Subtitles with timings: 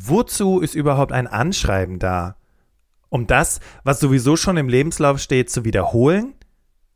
[0.00, 2.36] Wozu ist überhaupt ein Anschreiben da?
[3.08, 6.34] Um das, was sowieso schon im Lebenslauf steht, zu wiederholen?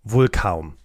[0.05, 0.77] Wohl kaum.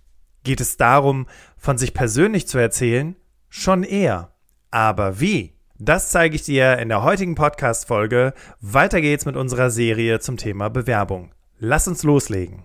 [0.44, 1.28] Geht es darum,
[1.58, 3.16] von sich persönlich zu erzählen?
[3.50, 4.32] Schon eher.
[4.72, 5.54] Aber wie?
[5.78, 8.34] Das zeige ich dir in der heutigen Podcast-Folge.
[8.62, 11.36] Weiter geht's mit unserer Serie zum Thema Bewerbung.
[11.60, 12.64] Lass uns loslegen.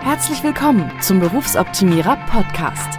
[0.00, 2.98] Herzlich willkommen zum Berufsoptimierer Podcast.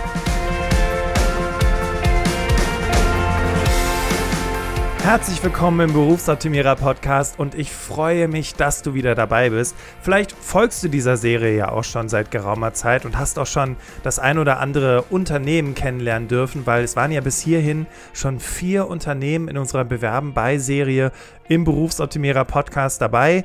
[5.03, 9.75] Herzlich willkommen im Berufsoptimierer Podcast und ich freue mich, dass du wieder dabei bist.
[10.03, 13.77] Vielleicht folgst du dieser Serie ja auch schon seit geraumer Zeit und hast auch schon
[14.03, 18.87] das ein oder andere Unternehmen kennenlernen dürfen, weil es waren ja bis hierhin schon vier
[18.87, 21.11] Unternehmen in unserer Bewerben bei Serie
[21.49, 23.43] im Berufsoptimierer Podcast dabei.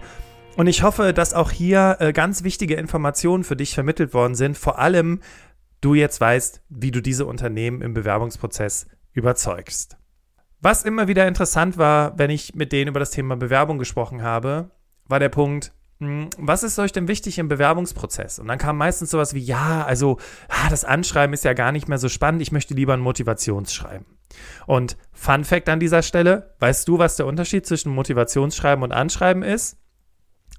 [0.57, 4.59] Und ich hoffe, dass auch hier äh, ganz wichtige Informationen für dich vermittelt worden sind.
[4.59, 5.21] Vor allem
[5.81, 9.97] du jetzt weißt, wie du diese Unternehmen im Bewerbungsprozess überzeugst.
[10.61, 14.71] Was immer wieder interessant war, wenn ich mit denen über das Thema Bewerbung gesprochen habe,
[15.05, 18.39] war der Punkt, hm, was ist euch denn wichtig im Bewerbungsprozess?
[18.39, 20.19] Und dann kam meistens sowas wie, ja, also
[20.69, 24.07] das Anschreiben ist ja gar nicht mehr so spannend, ich möchte lieber ein Motivationsschreiben.
[24.67, 29.43] Und Fun Fact an dieser Stelle, weißt du, was der Unterschied zwischen Motivationsschreiben und Anschreiben
[29.43, 29.79] ist?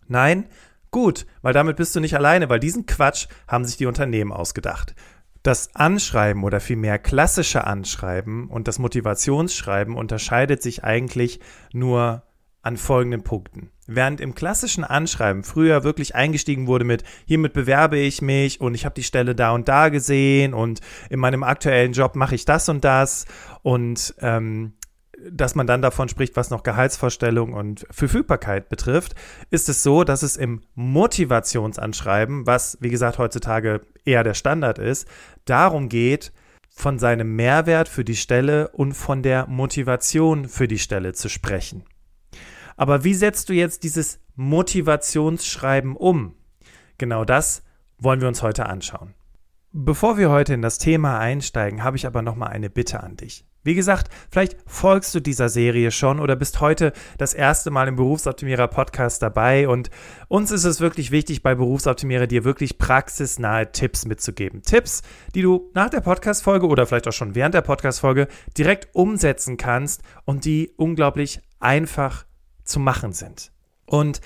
[0.07, 0.47] Nein?
[0.89, 4.95] Gut, weil damit bist du nicht alleine, weil diesen Quatsch haben sich die Unternehmen ausgedacht.
[5.47, 11.39] Das Anschreiben oder vielmehr klassische Anschreiben und das Motivationsschreiben unterscheidet sich eigentlich
[11.71, 12.23] nur
[12.63, 13.71] an folgenden Punkten.
[13.85, 18.83] Während im klassischen Anschreiben früher wirklich eingestiegen wurde mit, hiermit bewerbe ich mich und ich
[18.83, 22.67] habe die Stelle da und da gesehen und in meinem aktuellen Job mache ich das
[22.67, 23.25] und das
[23.61, 24.73] und ähm,
[25.29, 29.15] dass man dann davon spricht, was noch Gehaltsvorstellung und Verfügbarkeit betrifft,
[29.49, 35.07] ist es so, dass es im Motivationsanschreiben, was wie gesagt heutzutage eher der Standard ist,
[35.45, 36.31] darum geht,
[36.69, 41.83] von seinem Mehrwert für die Stelle und von der Motivation für die Stelle zu sprechen.
[42.75, 46.35] Aber wie setzt du jetzt dieses Motivationsschreiben um?
[46.99, 47.63] Genau das
[47.97, 49.15] wollen wir uns heute anschauen.
[49.71, 53.17] Bevor wir heute in das Thema einsteigen, habe ich aber noch mal eine Bitte an
[53.17, 53.46] dich.
[53.63, 57.95] Wie gesagt, vielleicht folgst du dieser Serie schon oder bist heute das erste Mal im
[57.97, 59.89] Berufsoptimierer Podcast dabei und
[60.27, 64.61] uns ist es wirklich wichtig bei Berufsoptimierer dir wirklich praxisnahe Tipps mitzugeben.
[64.61, 65.01] Tipps,
[65.35, 70.01] die du nach der Podcast-Folge oder vielleicht auch schon während der Podcast-Folge direkt umsetzen kannst
[70.25, 72.25] und die unglaublich einfach
[72.63, 73.51] zu machen sind.
[73.85, 74.21] Und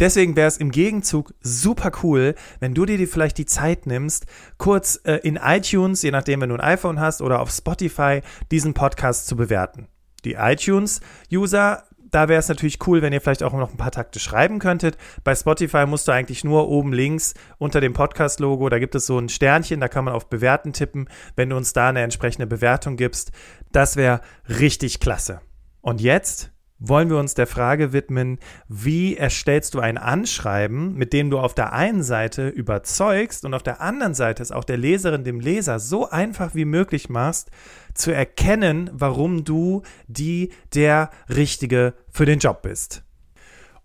[0.00, 4.26] Deswegen wäre es im Gegenzug super cool, wenn du dir vielleicht die Zeit nimmst,
[4.58, 8.74] kurz äh, in iTunes, je nachdem, wenn du ein iPhone hast, oder auf Spotify diesen
[8.74, 9.88] Podcast zu bewerten.
[10.24, 14.18] Die iTunes-User da wäre es natürlich cool, wenn ihr vielleicht auch noch ein paar Takte
[14.18, 14.96] schreiben könntet.
[15.22, 19.16] Bei Spotify musst du eigentlich nur oben links unter dem Podcast-Logo, da gibt es so
[19.18, 21.08] ein Sternchen, da kann man auf Bewerten tippen.
[21.36, 23.30] Wenn du uns da eine entsprechende Bewertung gibst,
[23.70, 25.40] das wäre richtig klasse.
[25.82, 26.50] Und jetzt
[26.80, 31.54] wollen wir uns der Frage widmen, wie erstellst du ein Anschreiben, mit dem du auf
[31.54, 35.78] der einen Seite überzeugst und auf der anderen Seite es auch der Leserin, dem Leser
[35.78, 37.50] so einfach wie möglich machst,
[37.94, 43.04] zu erkennen, warum du die der Richtige für den Job bist.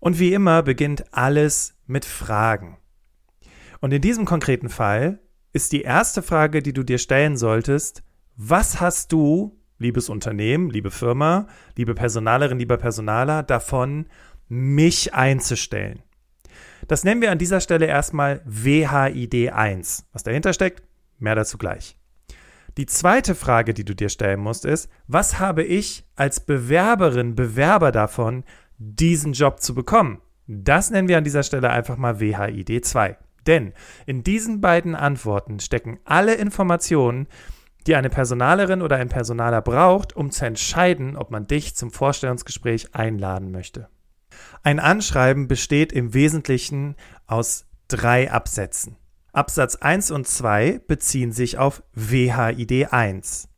[0.00, 2.78] Und wie immer beginnt alles mit Fragen.
[3.80, 5.20] Und in diesem konkreten Fall
[5.52, 8.02] ist die erste Frage, die du dir stellen solltest,
[8.36, 14.06] was hast du liebes Unternehmen, liebe Firma, liebe Personalerin, lieber Personaler, davon,
[14.48, 16.02] mich einzustellen.
[16.88, 20.08] Das nennen wir an dieser Stelle erstmal WHID 1.
[20.12, 20.82] Was dahinter steckt,
[21.18, 21.96] mehr dazu gleich.
[22.76, 27.90] Die zweite Frage, die du dir stellen musst, ist, was habe ich als Bewerberin, Bewerber
[27.90, 28.44] davon,
[28.78, 30.20] diesen Job zu bekommen?
[30.46, 33.16] Das nennen wir an dieser Stelle einfach mal WHID 2.
[33.46, 33.72] Denn
[34.04, 37.28] in diesen beiden Antworten stecken alle Informationen,
[37.86, 42.94] die eine Personalerin oder ein Personaler braucht, um zu entscheiden, ob man dich zum Vorstellungsgespräch
[42.94, 43.88] einladen möchte.
[44.62, 46.96] Ein Anschreiben besteht im Wesentlichen
[47.26, 48.96] aus drei Absätzen.
[49.32, 53.48] Absatz 1 und 2 beziehen sich auf WHID 1.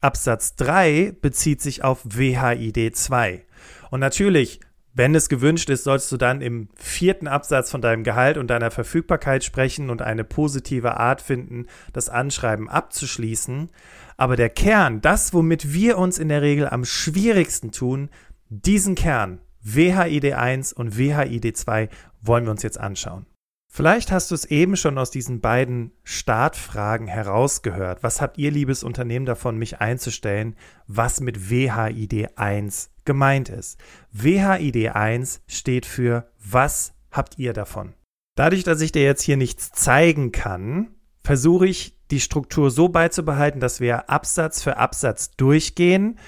[0.00, 3.44] Absatz 3 bezieht sich auf WHID 2.
[3.90, 4.60] Und natürlich,
[4.96, 8.70] Wenn es gewünscht ist, sollst du dann im vierten Absatz von deinem Gehalt und deiner
[8.70, 13.68] Verfügbarkeit sprechen und eine positive Art finden, das Anschreiben abzuschließen.
[14.16, 18.08] Aber der Kern, das, womit wir uns in der Regel am schwierigsten tun,
[18.48, 21.90] diesen Kern, WHID 1 und WHID 2,
[22.22, 23.26] wollen wir uns jetzt anschauen.
[23.76, 28.02] Vielleicht hast du es eben schon aus diesen beiden Startfragen herausgehört.
[28.02, 30.56] Was habt ihr, liebes Unternehmen, davon, mich einzustellen,
[30.86, 33.78] was mit WHID 1 gemeint ist?
[34.12, 37.92] WHID 1 steht für Was habt ihr davon?
[38.34, 43.60] Dadurch, dass ich dir jetzt hier nichts zeigen kann, versuche ich die Struktur so beizubehalten,
[43.60, 46.18] dass wir Absatz für Absatz durchgehen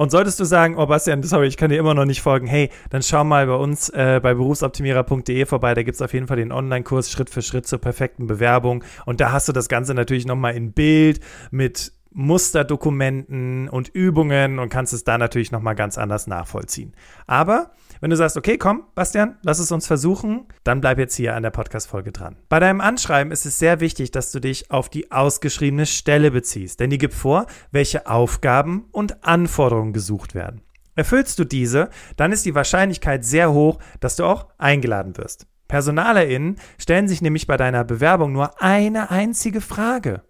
[0.00, 2.70] und solltest du sagen, oh Bastian, sorry, ich kann dir immer noch nicht folgen, hey,
[2.88, 5.74] dann schau mal bei uns äh, bei berufsoptimierer.de vorbei.
[5.74, 8.82] Da gibt es auf jeden Fall den Online-Kurs Schritt für Schritt zur perfekten Bewerbung.
[9.04, 11.20] Und da hast du das Ganze natürlich nochmal in Bild
[11.50, 16.94] mit Musterdokumenten und Übungen und kannst es da natürlich nochmal ganz anders nachvollziehen.
[17.26, 21.34] Aber wenn du sagst, okay, komm, Bastian, lass es uns versuchen, dann bleib jetzt hier
[21.34, 22.36] an der Podcast-Folge dran.
[22.48, 26.80] Bei deinem Anschreiben ist es sehr wichtig, dass du dich auf die ausgeschriebene Stelle beziehst,
[26.80, 30.62] denn die gibt vor, welche Aufgaben und Anforderungen gesucht werden.
[30.96, 35.46] Erfüllst du diese, dann ist die Wahrscheinlichkeit sehr hoch, dass du auch eingeladen wirst.
[35.68, 40.22] PersonalerInnen stellen sich nämlich bei deiner Bewerbung nur eine einzige Frage.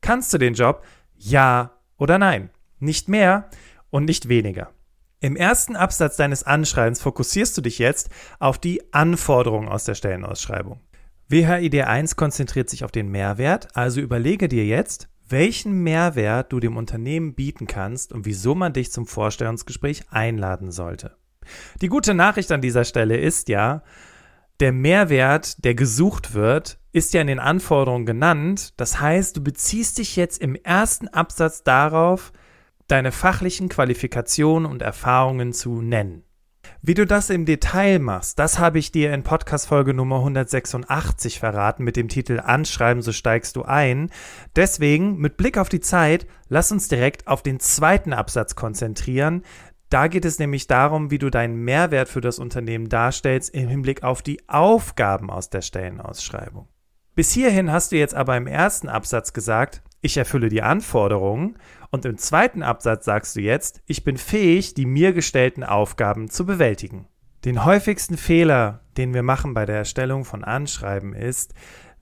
[0.00, 0.84] Kannst du den Job?
[1.16, 2.50] Ja oder nein.
[2.78, 3.50] Nicht mehr
[3.90, 4.70] und nicht weniger.
[5.26, 10.78] Im ersten Absatz deines Anschreibens fokussierst du dich jetzt auf die Anforderungen aus der Stellenausschreibung.
[11.26, 16.76] WHID 1 konzentriert sich auf den Mehrwert, also überlege dir jetzt, welchen Mehrwert du dem
[16.76, 21.16] Unternehmen bieten kannst und wieso man dich zum Vorstellungsgespräch einladen sollte.
[21.80, 23.82] Die gute Nachricht an dieser Stelle ist ja,
[24.60, 28.74] der Mehrwert, der gesucht wird, ist ja in den Anforderungen genannt.
[28.76, 32.32] Das heißt, du beziehst dich jetzt im ersten Absatz darauf,
[32.88, 36.22] deine fachlichen Qualifikationen und Erfahrungen zu nennen.
[36.82, 41.84] Wie du das im Detail machst, das habe ich dir in Podcast-Folge Nummer 186 verraten
[41.84, 44.10] mit dem Titel Anschreiben, so steigst du ein.
[44.56, 49.42] Deswegen, mit Blick auf die Zeit, lass uns direkt auf den zweiten Absatz konzentrieren,
[49.88, 54.02] da geht es nämlich darum, wie du deinen Mehrwert für das Unternehmen darstellst im Hinblick
[54.02, 56.66] auf die Aufgaben aus der Stellenausschreibung.
[57.14, 61.56] Bis hierhin hast du jetzt aber im ersten Absatz gesagt, ich erfülle die Anforderungen
[61.90, 66.46] und im zweiten Absatz sagst du jetzt, ich bin fähig, die mir gestellten Aufgaben zu
[66.46, 67.06] bewältigen.
[67.44, 71.54] Den häufigsten Fehler, den wir machen bei der Erstellung von Anschreiben ist,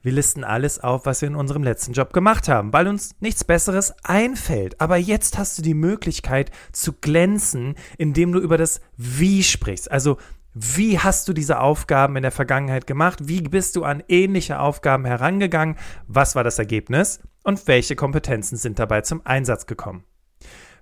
[0.02, 3.42] wir listen alles auf, was wir in unserem letzten Job gemacht haben, weil uns nichts
[3.42, 4.78] Besseres einfällt.
[4.80, 9.90] Aber jetzt hast du die Möglichkeit zu glänzen, indem du über das Wie sprichst.
[9.90, 10.18] Also
[10.52, 13.20] wie hast du diese Aufgaben in der Vergangenheit gemacht?
[13.22, 15.76] Wie bist du an ähnliche Aufgaben herangegangen?
[16.06, 17.20] Was war das Ergebnis?
[17.44, 20.04] Und welche Kompetenzen sind dabei zum Einsatz gekommen?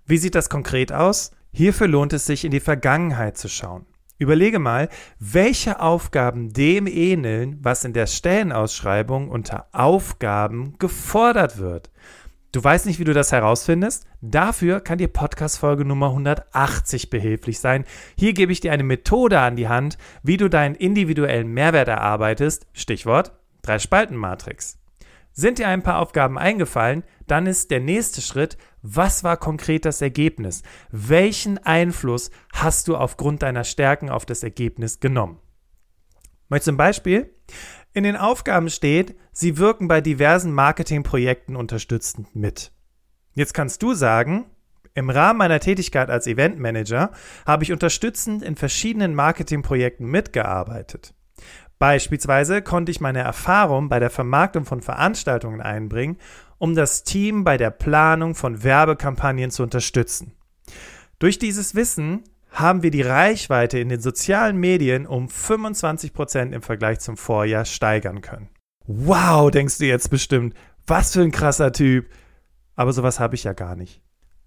[0.06, 1.32] Wie sieht das konkret aus?
[1.53, 3.85] Hierfür lohnt es sich, in die Vergangenheit zu schauen.
[4.19, 4.88] Überlege mal,
[5.19, 11.91] welche Aufgaben dem ähneln, was in der Stellenausschreibung unter Aufgaben gefordert wird.
[12.53, 14.05] Du weißt nicht, wie du das herausfindest?
[14.20, 17.85] Dafür kann dir Podcast-Folge Nummer 180 behilflich sein.
[18.17, 22.67] Hier gebe ich dir eine Methode an die Hand, wie du deinen individuellen Mehrwert erarbeitest.
[22.73, 23.32] Stichwort
[23.62, 24.81] Drei-Spalten-Matrix.
[25.32, 30.02] Sind dir ein paar Aufgaben eingefallen, dann ist der nächste Schritt, was war konkret das
[30.02, 30.62] Ergebnis?
[30.90, 35.38] Welchen Einfluss hast du aufgrund deiner Stärken auf das Ergebnis genommen?
[36.49, 37.34] Möchtest du ein Beispiel?
[37.94, 42.73] In den Aufgaben steht, sie wirken bei diversen Marketingprojekten unterstützend mit.
[43.35, 44.46] Jetzt kannst du sagen,
[44.94, 47.12] im Rahmen meiner Tätigkeit als Eventmanager
[47.46, 51.14] habe ich unterstützend in verschiedenen Marketingprojekten mitgearbeitet.
[51.82, 56.16] Beispielsweise konnte ich meine Erfahrung bei der Vermarktung von Veranstaltungen einbringen,
[56.58, 60.36] um das Team bei der Planung von Werbekampagnen zu unterstützen.
[61.18, 62.22] Durch dieses Wissen
[62.52, 67.64] haben wir die Reichweite in den sozialen Medien um 25 Prozent im Vergleich zum Vorjahr
[67.64, 68.48] steigern können.
[68.86, 70.54] Wow, denkst du jetzt bestimmt,
[70.86, 72.08] was für ein krasser Typ.
[72.76, 74.02] Aber sowas habe ich ja gar nicht.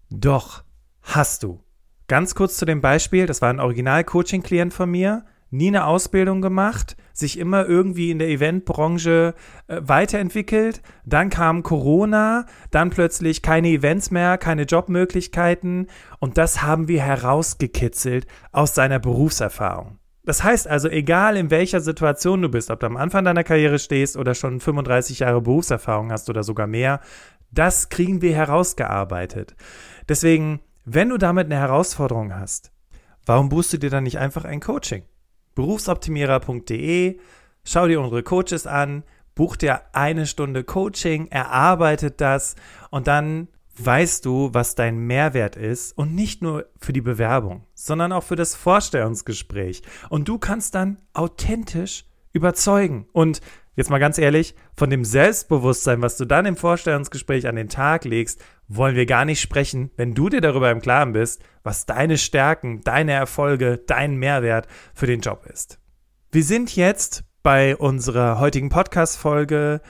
[0.09, 0.63] Doch,
[1.01, 1.59] hast du.
[2.07, 6.95] Ganz kurz zu dem Beispiel, das war ein Original-Coaching-Klient von mir, nie eine Ausbildung gemacht,
[7.15, 9.34] sich immer irgendwie in der Eventbranche
[9.67, 10.81] äh, weiterentwickelt.
[11.05, 15.88] Dann kam Corona, dann plötzlich keine Events mehr, keine Jobmöglichkeiten
[16.19, 19.98] und das haben wir herausgekitzelt aus seiner Berufserfahrung.
[20.25, 23.79] Das heißt also, egal in welcher Situation du bist, ob du am Anfang deiner Karriere
[23.79, 27.00] stehst oder schon 35 Jahre Berufserfahrung hast oder sogar mehr,
[27.51, 29.55] das kriegen wir herausgearbeitet.
[30.10, 32.72] Deswegen, wenn du damit eine Herausforderung hast,
[33.25, 35.03] warum buchst du dir dann nicht einfach ein Coaching?
[35.55, 37.19] berufsoptimierer.de,
[37.63, 42.55] schau dir unsere Coaches an, buch dir eine Stunde Coaching, erarbeitet das
[42.91, 43.47] und dann
[43.77, 48.38] weißt du, was dein Mehrwert ist und nicht nur für die Bewerbung, sondern auch für
[48.38, 49.83] das Vorstellungsgespräch.
[50.09, 53.07] Und du kannst dann authentisch überzeugen.
[53.12, 53.41] Und
[53.75, 58.05] jetzt mal ganz ehrlich, von dem Selbstbewusstsein, was du dann im Vorstellungsgespräch an den Tag
[58.05, 62.17] legst, wollen wir gar nicht sprechen, wenn du dir darüber im Klaren bist, was deine
[62.17, 65.79] Stärken, deine Erfolge, dein Mehrwert für den Job ist.
[66.32, 69.82] Wir sind jetzt bei unserer heutigen Podcast-Folge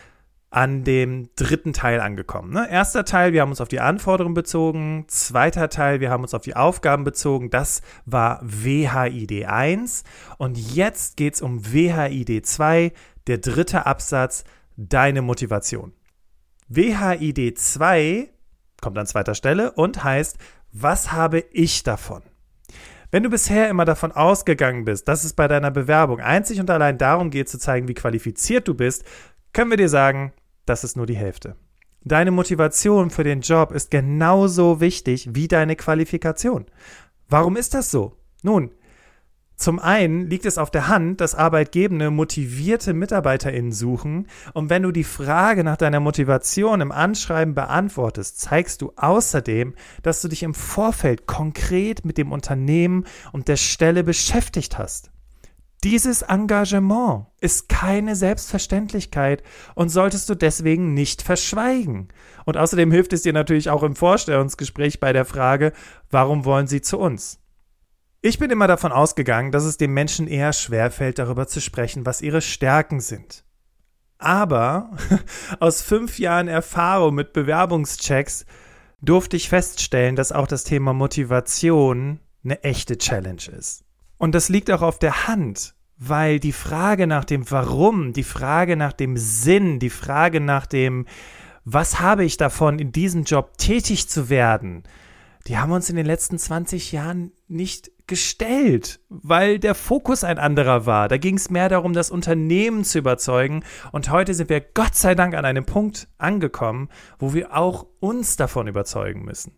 [0.55, 2.53] an dem dritten Teil angekommen.
[2.53, 2.69] Ne?
[2.69, 5.03] Erster Teil, wir haben uns auf die Anforderungen bezogen.
[5.07, 7.49] Zweiter Teil, wir haben uns auf die Aufgaben bezogen.
[7.49, 10.05] Das war WHID 1.
[10.37, 12.93] Und jetzt geht es um WHID 2,
[13.27, 14.43] der dritte Absatz,
[14.77, 15.93] deine Motivation.
[16.67, 18.29] WHID 2
[18.81, 20.37] kommt an zweiter Stelle und heißt,
[20.71, 22.23] was habe ich davon?
[23.11, 26.97] Wenn du bisher immer davon ausgegangen bist, dass es bei deiner Bewerbung einzig und allein
[26.97, 29.05] darum geht zu zeigen, wie qualifiziert du bist,
[29.53, 30.33] können wir dir sagen,
[30.65, 31.55] das ist nur die Hälfte.
[32.03, 36.65] Deine Motivation für den Job ist genauso wichtig wie deine Qualifikation.
[37.29, 38.17] Warum ist das so?
[38.43, 38.71] Nun,
[39.55, 44.91] zum einen liegt es auf der Hand, dass Arbeitgebende motivierte MitarbeiterInnen suchen und wenn du
[44.91, 50.53] die Frage nach deiner Motivation im Anschreiben beantwortest, zeigst du außerdem, dass du dich im
[50.53, 55.11] Vorfeld konkret mit dem Unternehmen und der Stelle beschäftigt hast.
[55.85, 59.43] Dieses Engagement ist keine Selbstverständlichkeit
[59.75, 62.07] und solltest du deswegen nicht verschweigen.
[62.45, 65.73] Und außerdem hilft es dir natürlich auch im Vorstellungsgespräch bei der Frage,
[66.09, 67.39] warum wollen sie zu uns?
[68.25, 72.23] Ich bin immer davon ausgegangen, dass es den Menschen eher schwerfällt, darüber zu sprechen, was
[72.23, 73.43] ihre Stärken sind.
[74.17, 74.89] Aber
[75.59, 78.47] aus fünf Jahren Erfahrung mit Bewerbungschecks
[78.99, 83.83] durfte ich feststellen, dass auch das Thema Motivation eine echte Challenge ist.
[84.17, 88.75] Und das liegt auch auf der Hand weil die Frage nach dem Warum, die Frage
[88.75, 91.05] nach dem Sinn, die Frage nach dem,
[91.63, 94.83] was habe ich davon, in diesem Job tätig zu werden,
[95.47, 100.85] die haben uns in den letzten 20 Jahren nicht gestellt, weil der Fokus ein anderer
[100.85, 101.07] war.
[101.07, 103.63] Da ging es mehr darum, das Unternehmen zu überzeugen.
[103.91, 108.35] Und heute sind wir Gott sei Dank an einem Punkt angekommen, wo wir auch uns
[108.35, 109.55] davon überzeugen müssen.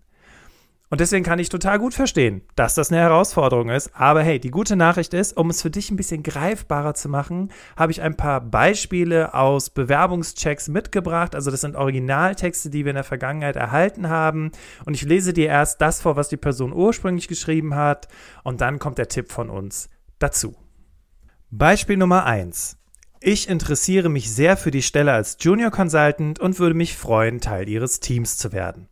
[0.89, 3.91] Und deswegen kann ich total gut verstehen, dass das eine Herausforderung ist.
[3.93, 7.51] Aber hey, die gute Nachricht ist, um es für dich ein bisschen greifbarer zu machen,
[7.75, 11.35] habe ich ein paar Beispiele aus Bewerbungschecks mitgebracht.
[11.35, 14.51] Also das sind Originaltexte, die wir in der Vergangenheit erhalten haben.
[14.85, 18.07] Und ich lese dir erst das vor, was die Person ursprünglich geschrieben hat.
[18.43, 19.89] Und dann kommt der Tipp von uns
[20.19, 20.55] dazu.
[21.49, 22.77] Beispiel Nummer eins:
[23.19, 27.67] Ich interessiere mich sehr für die Stelle als Junior Consultant und würde mich freuen, Teil
[27.67, 28.87] Ihres Teams zu werden.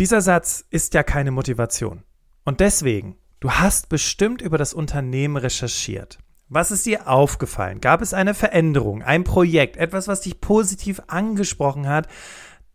[0.00, 2.04] Dieser Satz ist ja keine Motivation.
[2.46, 6.18] Und deswegen, du hast bestimmt über das Unternehmen recherchiert.
[6.48, 7.82] Was ist dir aufgefallen?
[7.82, 12.08] Gab es eine Veränderung, ein Projekt, etwas, was dich positiv angesprochen hat?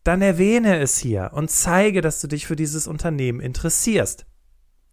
[0.04, 4.28] Dann erwähne es hier und zeige, dass du dich für dieses Unternehmen interessierst.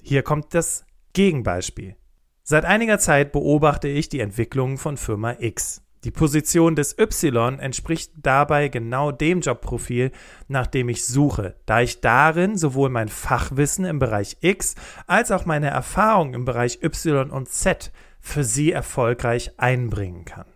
[0.03, 1.97] Hier kommt das Gegenbeispiel.
[2.45, 5.83] Seit einiger Zeit beobachte ich die Entwicklungen von Firma X.
[6.05, 10.11] Die Position des Y entspricht dabei genau dem Jobprofil,
[10.49, 14.75] nach dem ich suche, da ich darin sowohl mein Fachwissen im Bereich X
[15.07, 20.47] als auch meine Erfahrung im Bereich Y und Z für Sie erfolgreich einbringen kann.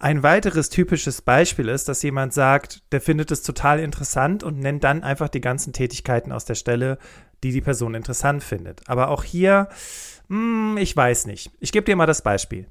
[0.00, 4.82] Ein weiteres typisches Beispiel ist, dass jemand sagt, der findet es total interessant und nennt
[4.82, 6.98] dann einfach die ganzen Tätigkeiten aus der Stelle,
[7.44, 8.88] die die Person interessant findet.
[8.88, 9.68] Aber auch hier,
[10.28, 11.52] hm, ich weiß nicht.
[11.60, 12.66] Ich gebe dir mal das Beispiel.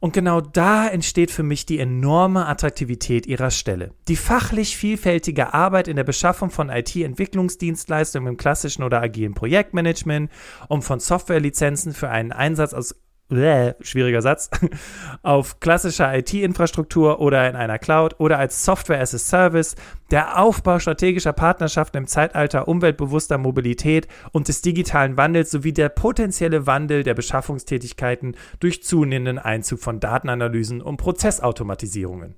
[0.00, 3.92] Und genau da entsteht für mich die enorme Attraktivität ihrer Stelle.
[4.06, 10.30] Die fachlich vielfältige Arbeit in der Beschaffung von IT-Entwicklungsdienstleistungen im klassischen oder agilen Projektmanagement,
[10.68, 12.94] um von Softwarelizenzen für einen Einsatz aus
[13.28, 14.50] Bläh, schwieriger Satz,
[15.22, 19.76] auf klassischer IT-Infrastruktur oder in einer Cloud oder als Software as a Service,
[20.10, 26.66] der Aufbau strategischer Partnerschaften im Zeitalter umweltbewusster Mobilität und des digitalen Wandels sowie der potenzielle
[26.66, 32.36] Wandel der Beschaffungstätigkeiten durch zunehmenden Einzug von Datenanalysen und Prozessautomatisierungen.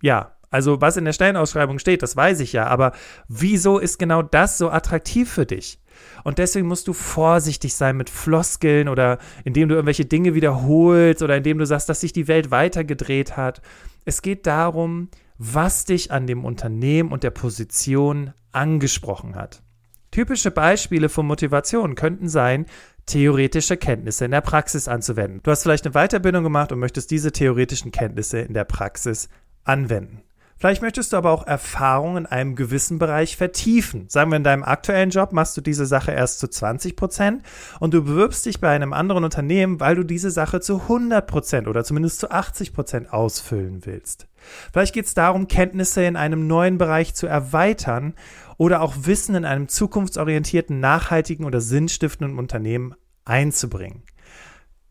[0.00, 2.92] Ja, also was in der Stellenausschreibung steht, das weiß ich ja, aber
[3.28, 5.81] wieso ist genau das so attraktiv für dich?
[6.24, 11.36] Und deswegen musst du vorsichtig sein mit Floskeln oder indem du irgendwelche Dinge wiederholst oder
[11.36, 13.62] indem du sagst, dass sich die Welt weitergedreht hat.
[14.04, 19.62] Es geht darum, was dich an dem Unternehmen und der Position angesprochen hat.
[20.10, 22.66] Typische Beispiele von Motivation könnten sein,
[23.06, 25.40] theoretische Kenntnisse in der Praxis anzuwenden.
[25.42, 29.28] Du hast vielleicht eine Weiterbildung gemacht und möchtest diese theoretischen Kenntnisse in der Praxis
[29.64, 30.22] anwenden.
[30.62, 34.08] Vielleicht möchtest du aber auch Erfahrung in einem gewissen Bereich vertiefen.
[34.08, 37.42] Sagen wir, in deinem aktuellen Job machst du diese Sache erst zu 20 Prozent
[37.80, 41.66] und du bewirbst dich bei einem anderen Unternehmen, weil du diese Sache zu 100 Prozent
[41.66, 44.28] oder zumindest zu 80 Prozent ausfüllen willst.
[44.72, 48.14] Vielleicht geht es darum, Kenntnisse in einem neuen Bereich zu erweitern
[48.56, 54.04] oder auch Wissen in einem zukunftsorientierten, nachhaltigen oder sinnstiftenden Unternehmen einzubringen.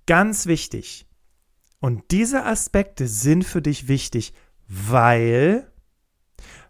[0.06, 1.08] Ganz wichtig.
[1.80, 4.34] Und diese Aspekte sind für dich wichtig,
[4.72, 5.68] weil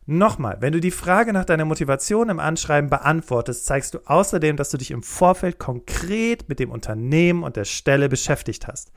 [0.07, 4.71] Nochmal, wenn du die Frage nach deiner Motivation im Anschreiben beantwortest, zeigst du außerdem, dass
[4.71, 8.91] du dich im Vorfeld konkret mit dem Unternehmen und der Stelle beschäftigt hast.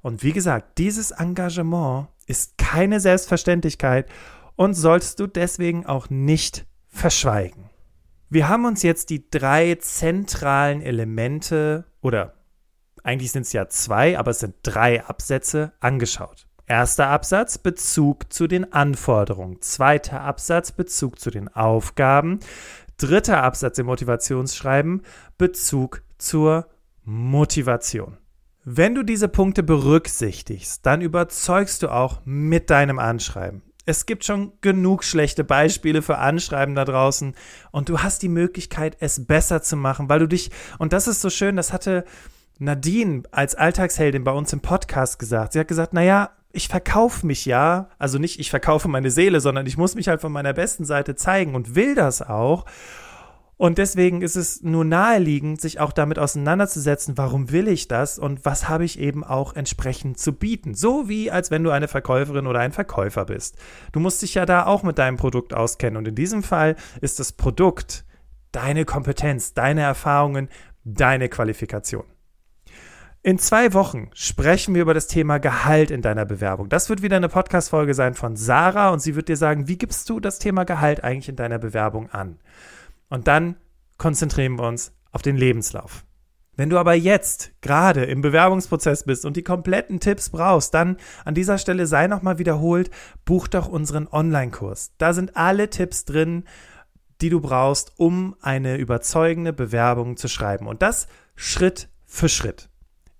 [0.00, 4.08] Und wie gesagt, dieses Engagement ist keine Selbstverständlichkeit
[4.54, 7.68] und sollst du deswegen auch nicht verschweigen.
[8.30, 12.34] Wir haben uns jetzt die drei zentralen Elemente oder
[13.02, 16.46] eigentlich sind es ja zwei, aber es sind drei Absätze angeschaut.
[16.66, 19.60] Erster Absatz Bezug zu den Anforderungen.
[19.60, 22.40] Zweiter Absatz Bezug zu den Aufgaben.
[22.96, 25.02] Dritter Absatz im Motivationsschreiben
[25.36, 26.66] Bezug zur
[27.02, 28.16] Motivation.
[28.64, 33.62] Wenn du diese Punkte berücksichtigst, dann überzeugst du auch mit deinem Anschreiben.
[33.84, 37.34] Es gibt schon genug schlechte Beispiele für Anschreiben da draußen
[37.72, 41.20] und du hast die Möglichkeit, es besser zu machen, weil du dich, und das ist
[41.20, 42.06] so schön, das hatte
[42.58, 45.52] Nadine als Alltagsheldin bei uns im Podcast gesagt.
[45.52, 49.66] Sie hat gesagt, naja, ich verkaufe mich ja, also nicht ich verkaufe meine Seele, sondern
[49.66, 52.64] ich muss mich halt von meiner besten Seite zeigen und will das auch.
[53.56, 58.44] Und deswegen ist es nur naheliegend, sich auch damit auseinanderzusetzen, warum will ich das und
[58.44, 60.74] was habe ich eben auch entsprechend zu bieten.
[60.74, 63.56] So wie als wenn du eine Verkäuferin oder ein Verkäufer bist.
[63.92, 65.96] Du musst dich ja da auch mit deinem Produkt auskennen.
[65.96, 68.04] Und in diesem Fall ist das Produkt
[68.50, 70.48] deine Kompetenz, deine Erfahrungen,
[70.84, 72.04] deine Qualifikation.
[73.26, 76.68] In zwei Wochen sprechen wir über das Thema Gehalt in deiner Bewerbung.
[76.68, 80.10] Das wird wieder eine Podcast-Folge sein von Sarah und sie wird dir sagen, wie gibst
[80.10, 82.38] du das Thema Gehalt eigentlich in deiner Bewerbung an?
[83.08, 83.56] Und dann
[83.96, 86.04] konzentrieren wir uns auf den Lebenslauf.
[86.54, 91.34] Wenn du aber jetzt gerade im Bewerbungsprozess bist und die kompletten Tipps brauchst, dann an
[91.34, 92.90] dieser Stelle sei nochmal wiederholt,
[93.24, 94.92] buch doch unseren Online-Kurs.
[94.98, 96.44] Da sind alle Tipps drin,
[97.22, 100.66] die du brauchst, um eine überzeugende Bewerbung zu schreiben.
[100.66, 102.68] Und das Schritt für Schritt.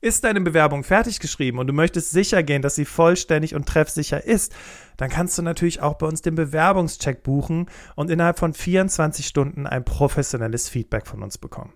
[0.05, 4.23] Ist deine Bewerbung fertig geschrieben und du möchtest sicher gehen, dass sie vollständig und treffsicher
[4.23, 4.55] ist,
[4.99, 9.67] dann kannst du natürlich auch bei uns den Bewerbungscheck buchen und innerhalb von 24 Stunden
[9.67, 11.73] ein professionelles Feedback von uns bekommen.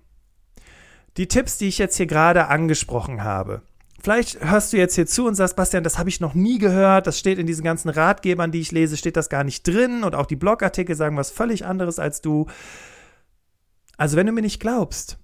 [1.17, 3.63] Die Tipps, die ich jetzt hier gerade angesprochen habe,
[4.01, 7.07] Vielleicht hörst du jetzt hier zu und sagst, Bastian, das habe ich noch nie gehört,
[7.07, 10.15] das steht in diesen ganzen Ratgebern, die ich lese, steht das gar nicht drin und
[10.15, 12.47] auch die Blogartikel sagen was völlig anderes als du.
[13.97, 15.19] Also wenn du mir nicht glaubst,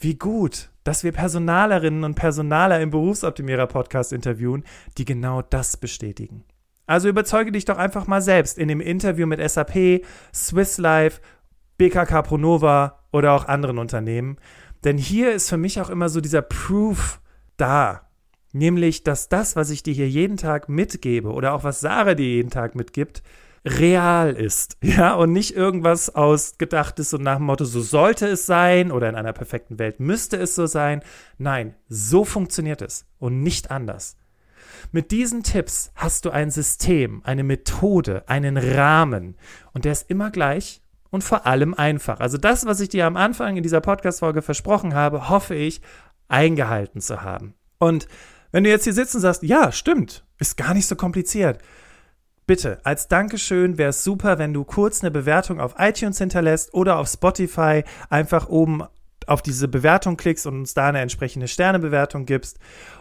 [0.00, 4.64] wie gut, dass wir Personalerinnen und Personaler im Berufsoptimierer-Podcast interviewen,
[4.96, 6.44] die genau das bestätigen.
[6.86, 11.20] Also überzeuge dich doch einfach mal selbst in dem Interview mit SAP, Swiss Life,
[11.76, 14.38] BKK Pronova oder auch anderen Unternehmen.
[14.82, 17.20] Denn hier ist für mich auch immer so dieser Proof
[17.58, 18.08] da.
[18.54, 22.28] Nämlich, dass das, was ich dir hier jeden Tag mitgebe oder auch was Sarah dir
[22.28, 23.22] jeden Tag mitgibt,
[23.64, 28.90] real ist, ja, und nicht irgendwas ausgedachtes und nach dem Motto, so sollte es sein
[28.92, 31.02] oder in einer perfekten Welt müsste es so sein.
[31.38, 34.16] Nein, so funktioniert es und nicht anders.
[34.92, 39.36] Mit diesen Tipps hast du ein System, eine Methode, einen Rahmen
[39.72, 42.20] und der ist immer gleich und vor allem einfach.
[42.20, 45.80] Also das, was ich dir am Anfang in dieser Podcast-Folge versprochen habe, hoffe ich
[46.28, 47.54] eingehalten zu haben.
[47.78, 48.08] Und
[48.52, 51.58] wenn du jetzt hier sitzt und sagst, ja, stimmt, ist gar nicht so kompliziert,
[52.48, 56.98] Bitte, als Dankeschön wäre es super, wenn du kurz eine Bewertung auf iTunes hinterlässt oder
[56.98, 58.84] auf Spotify einfach oben
[59.26, 62.58] auf diese Bewertung klickst und uns da eine entsprechende Sternebewertung gibst.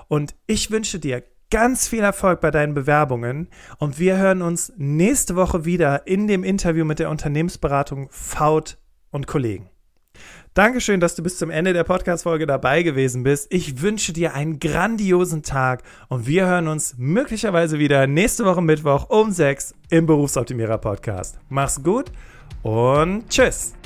[0.09, 5.37] Und ich wünsche dir ganz viel Erfolg bei deinen Bewerbungen und wir hören uns nächste
[5.37, 8.77] Woche wieder in dem Interview mit der Unternehmensberatung Faut
[9.11, 9.69] und Kollegen.
[10.57, 13.53] Dankeschön, dass du bis zum Ende der Podcast-Folge dabei gewesen bist.
[13.53, 19.07] Ich wünsche dir einen grandiosen Tag und wir hören uns möglicherweise wieder nächste Woche Mittwoch
[19.11, 21.37] um 6 im Berufsoptimierer Podcast.
[21.49, 22.11] Mach's gut
[22.63, 23.76] und tschüss.